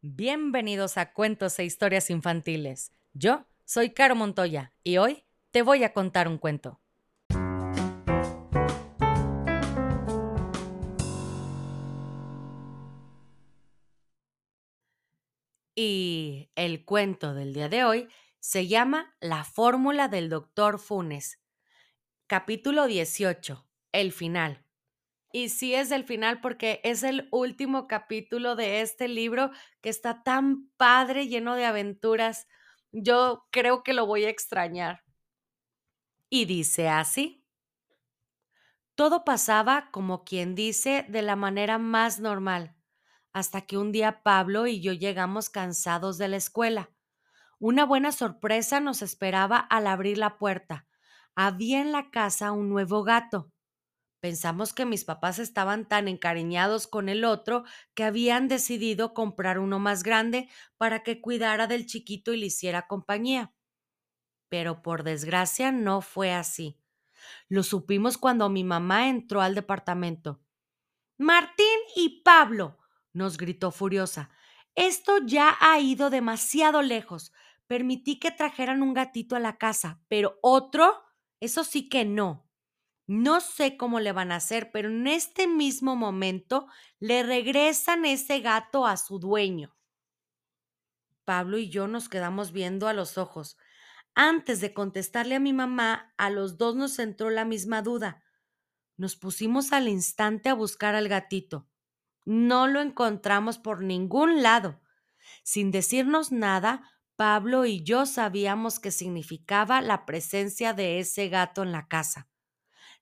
[0.00, 2.92] Bienvenidos a Cuentos e Historias Infantiles.
[3.14, 6.80] Yo soy Caro Montoya y hoy te voy a contar un cuento.
[15.74, 18.08] Y el cuento del día de hoy
[18.38, 21.40] se llama La fórmula del doctor Funes.
[22.28, 23.66] Capítulo 18.
[23.90, 24.64] El final.
[25.32, 29.50] Y sí es el final porque es el último capítulo de este libro
[29.82, 32.46] que está tan padre, lleno de aventuras.
[32.92, 35.04] Yo creo que lo voy a extrañar.
[36.30, 37.44] Y dice así.
[38.94, 42.74] Todo pasaba, como quien dice, de la manera más normal,
[43.32, 46.90] hasta que un día Pablo y yo llegamos cansados de la escuela.
[47.60, 50.86] Una buena sorpresa nos esperaba al abrir la puerta.
[51.36, 53.52] Había en la casa un nuevo gato.
[54.20, 57.64] Pensamos que mis papás estaban tan encariñados con el otro
[57.94, 62.88] que habían decidido comprar uno más grande para que cuidara del chiquito y le hiciera
[62.88, 63.54] compañía.
[64.48, 66.80] Pero por desgracia no fue así.
[67.48, 70.40] Lo supimos cuando mi mamá entró al departamento.
[71.16, 72.78] Martín y Pablo,
[73.12, 74.30] nos gritó furiosa,
[74.74, 77.32] esto ya ha ido demasiado lejos.
[77.66, 81.02] Permití que trajeran un gatito a la casa, pero otro,
[81.40, 82.47] eso sí que no.
[83.08, 86.66] No sé cómo le van a hacer, pero en este mismo momento
[87.00, 89.74] le regresan ese gato a su dueño.
[91.24, 93.56] Pablo y yo nos quedamos viendo a los ojos.
[94.14, 98.22] Antes de contestarle a mi mamá, a los dos nos entró la misma duda.
[98.98, 101.66] Nos pusimos al instante a buscar al gatito.
[102.26, 104.82] No lo encontramos por ningún lado.
[105.44, 106.82] Sin decirnos nada,
[107.16, 112.28] Pablo y yo sabíamos que significaba la presencia de ese gato en la casa.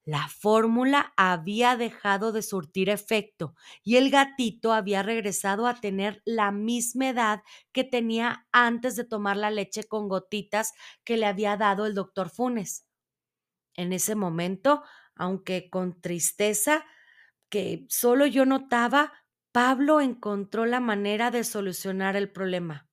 [0.06, 6.52] La fórmula había dejado de surtir efecto y el gatito había regresado a tener la
[6.52, 11.86] misma edad que tenía antes de tomar la leche con gotitas que le había dado
[11.86, 12.86] el doctor Funes.
[13.74, 14.84] En ese momento,
[15.16, 16.84] aunque con tristeza
[17.48, 19.12] que solo yo notaba,
[19.50, 22.88] Pablo encontró la manera de solucionar el problema.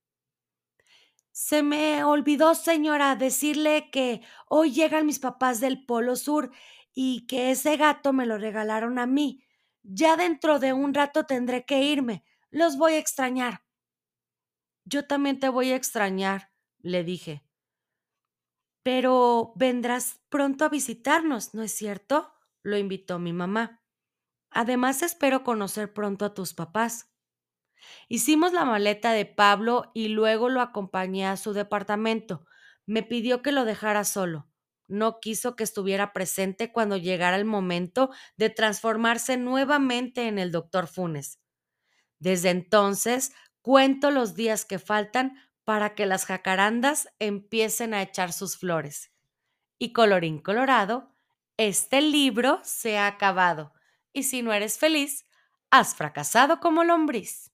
[1.32, 6.52] Se me olvidó, señora, decirle que hoy llegan mis papás del Polo Sur
[6.94, 9.44] y que ese gato me lo regalaron a mí.
[9.82, 12.24] Ya dentro de un rato tendré que irme.
[12.50, 13.64] Los voy a extrañar.
[14.84, 17.44] Yo también te voy a extrañar, le dije.
[18.82, 22.30] Pero vendrás pronto a visitarnos, ¿no es cierto?
[22.62, 23.82] lo invitó mi mamá.
[24.50, 27.12] Además, espero conocer pronto a tus papás.
[28.08, 32.46] Hicimos la maleta de Pablo y luego lo acompañé a su departamento.
[32.86, 34.48] Me pidió que lo dejara solo
[34.88, 40.86] no quiso que estuviera presente cuando llegara el momento de transformarse nuevamente en el doctor
[40.86, 41.40] Funes.
[42.18, 48.56] Desde entonces, cuento los días que faltan para que las jacarandas empiecen a echar sus
[48.56, 49.12] flores.
[49.78, 51.14] Y colorín colorado,
[51.56, 53.72] este libro se ha acabado.
[54.12, 55.24] Y si no eres feliz,
[55.70, 57.53] has fracasado como lombriz.